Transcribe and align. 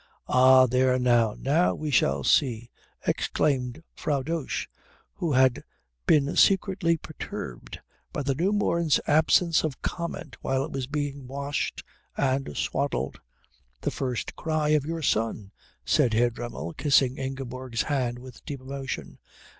"Ah 0.25 0.65
there 0.65 0.97
now 0.97 1.35
now 1.37 1.75
we 1.75 1.91
shall 1.91 2.23
see," 2.23 2.71
exclaimed 3.05 3.83
Frau 3.93 4.23
Dosch, 4.23 4.65
who 5.13 5.33
had 5.33 5.63
been 6.07 6.35
secretly 6.35 6.97
perturbed 6.97 7.79
by 8.11 8.23
the 8.23 8.33
newborn's 8.33 8.99
absence 9.05 9.63
of 9.63 9.79
comment 9.83 10.37
while 10.41 10.65
it 10.65 10.71
was 10.71 10.87
being 10.87 11.27
washed 11.27 11.83
and 12.17 12.57
swaddled. 12.57 13.19
"The 13.81 13.91
first 13.91 14.35
cry 14.35 14.69
of 14.69 14.89
our 14.89 15.03
son," 15.03 15.51
said 15.85 16.15
Herr 16.15 16.31
Dremmel, 16.31 16.73
kissing 16.73 17.19
Ingeborg's 17.19 17.83
hand 17.83 18.17
with 18.17 18.43
deep 18.43 18.59
emotion. 18.61 19.19